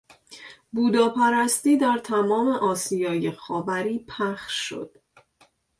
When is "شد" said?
4.69-4.97